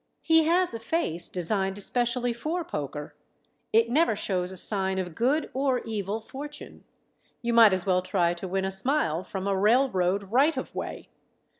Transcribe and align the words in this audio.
He 0.23 0.45
has 0.45 0.73
a 0.73 0.79
face 0.79 1.29
designed 1.29 1.77
especially 1.77 2.33
for 2.33 2.63
poker. 2.65 3.15
It 3.71 3.87
never 3.91 4.15
shows 4.15 4.49
a 4.49 4.57
sign 4.57 4.97
of 4.97 5.13
good 5.13 5.51
or 5.53 5.77
evil 5.81 6.19
fortune. 6.19 6.85
You 7.43 7.53
might 7.53 7.71
as 7.71 7.85
well 7.85 8.01
try 8.01 8.33
to 8.33 8.47
win 8.47 8.65
a 8.65 8.71
smile 8.71 9.23
from 9.23 9.47
a 9.47 9.55
railroad 9.55 10.31
right 10.31 10.57
of 10.57 10.73
way. 10.73 11.09